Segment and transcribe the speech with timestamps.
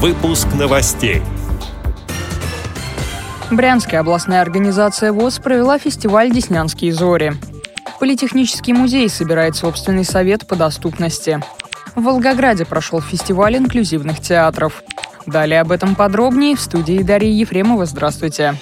[0.00, 1.22] Выпуск новостей.
[3.50, 7.32] Брянская областная организация ВОЗ провела фестиваль «Деснянские зори».
[7.98, 11.42] Политехнический музей собирает собственный совет по доступности.
[11.96, 14.84] В Волгограде прошел фестиваль инклюзивных театров.
[15.26, 17.84] Далее об этом подробнее в студии Дарьи Ефремова.
[17.84, 18.54] Здравствуйте.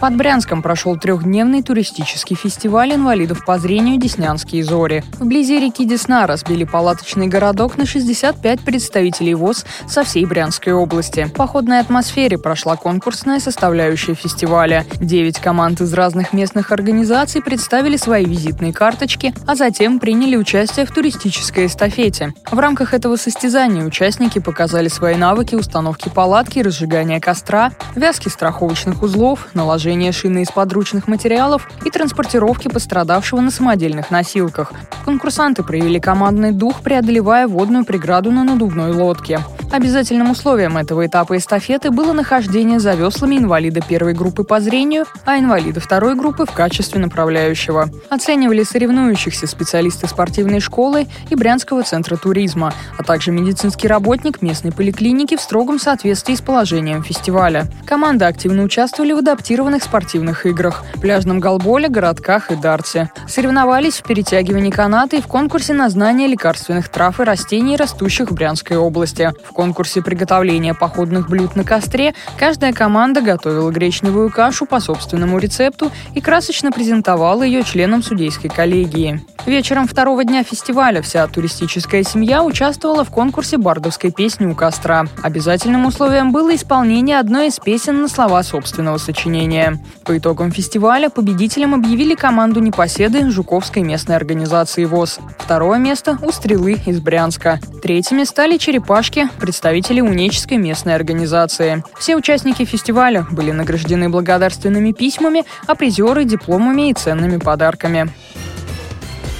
[0.00, 5.04] Под Брянском прошел трехдневный туристический фестиваль инвалидов по зрению «Деснянские зори».
[5.18, 11.24] Вблизи реки Десна разбили палаточный городок на 65 представителей ВОЗ со всей Брянской области.
[11.24, 14.86] В походной атмосфере прошла конкурсная составляющая фестиваля.
[15.02, 20.92] Девять команд из разных местных организаций представили свои визитные карточки, а затем приняли участие в
[20.92, 22.32] туристической эстафете.
[22.50, 29.48] В рамках этого состязания участники показали свои навыки установки палатки, разжигания костра, вязки страховочных узлов,
[29.52, 34.72] наложения изготовления шины из подручных материалов и транспортировки пострадавшего на самодельных носилках.
[35.04, 39.40] Конкурсанты проявили командный дух, преодолевая водную преграду на надувной лодке.
[39.70, 45.38] Обязательным условием этого этапа эстафеты было нахождение за веслами инвалида первой группы по зрению, а
[45.38, 47.88] инвалида второй группы в качестве направляющего.
[48.08, 55.36] Оценивали соревнующихся специалисты спортивной школы и Брянского центра туризма, а также медицинский работник местной поликлиники
[55.36, 57.68] в строгом соответствии с положением фестиваля.
[57.86, 63.10] Команды активно участвовали в адаптированных спортивных играх– пляжном голболе, городках и дарте.
[63.28, 68.34] Соревновались в перетягивании каната и в конкурсе на знание лекарственных трав и растений, растущих в
[68.34, 69.32] Брянской области.
[69.44, 75.92] В конкурсе приготовления походных блюд на костре каждая команда готовила гречневую кашу по собственному рецепту
[76.14, 79.22] и красочно презентовала ее членам судейской коллегии.
[79.44, 85.04] Вечером второго дня фестиваля вся туристическая семья участвовала в конкурсе бардовской песни у костра.
[85.22, 89.78] Обязательным условием было исполнение одной из песен на слова собственного сочинения.
[90.04, 95.18] По итогам фестиваля победителем объявили команду непоседы Жуковской местной организации ВОЗ.
[95.38, 97.60] Второе место– у «Стрелы» из Брянска.
[97.82, 101.82] Третьими стали «Черепашки», представители Унеческой местной организации.
[101.98, 108.08] Все участники фестиваля были награждены благодарственными письмами, а призеры– дипломами и ценными подарками.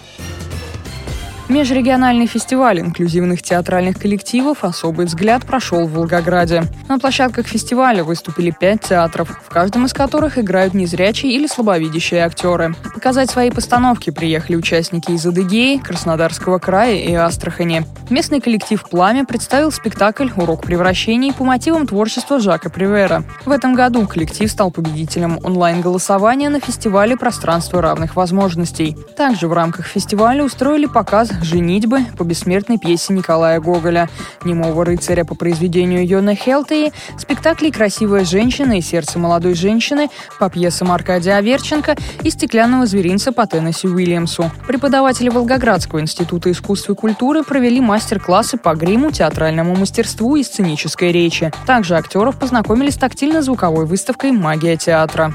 [1.49, 6.65] Межрегиональный фестиваль инклюзивных театральных коллективов «Особый взгляд» прошел в Волгограде.
[6.89, 12.75] На площадках фестиваля выступили пять театров, в каждом из которых играют незрячие или слабовидящие актеры.
[12.95, 17.87] Показать свои постановки приехали участники из Адыгеи, Краснодарского края и Астрахани.
[18.11, 23.23] Местный коллектив «Пламя» представил спектакль «Урок превращений» по мотивам творчества Жака Привера.
[23.45, 28.97] В этом году коллектив стал победителем онлайн-голосования на фестивале «Пространство равных возможностей».
[29.17, 34.09] Также в рамках фестиваля устроили показ «Женитьбы» по бессмертной пьесе Николая Гоголя,
[34.45, 40.09] «Немого рыцаря» по произведению Йоны Хелтеи, спектакли «Красивая женщина» и «Сердце молодой женщины»
[40.39, 44.51] по пьесам Аркадия Аверченко и «Стеклянного зверинца» по Теннесси Уильямсу.
[44.67, 51.53] Преподаватели Волгоградского института искусства и культуры провели мастер-классы по гриму, театральному мастерству и сценической речи.
[51.67, 55.35] Также актеров познакомили с тактильно-звуковой выставкой «Магия театра».